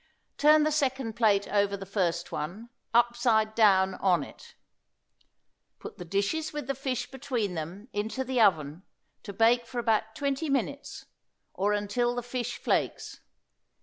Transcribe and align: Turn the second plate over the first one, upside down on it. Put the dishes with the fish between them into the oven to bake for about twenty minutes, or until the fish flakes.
Turn 0.39 0.63
the 0.63 0.71
second 0.71 1.13
plate 1.15 1.47
over 1.47 1.77
the 1.77 1.85
first 1.85 2.31
one, 2.31 2.69
upside 2.91 3.53
down 3.53 3.93
on 3.93 4.23
it. 4.23 4.55
Put 5.77 5.99
the 5.99 6.05
dishes 6.05 6.51
with 6.51 6.65
the 6.65 6.73
fish 6.73 7.11
between 7.11 7.53
them 7.53 7.87
into 7.93 8.23
the 8.23 8.41
oven 8.41 8.81
to 9.21 9.31
bake 9.31 9.67
for 9.67 9.77
about 9.77 10.15
twenty 10.15 10.49
minutes, 10.49 11.05
or 11.53 11.73
until 11.73 12.15
the 12.15 12.23
fish 12.23 12.57
flakes. 12.57 13.19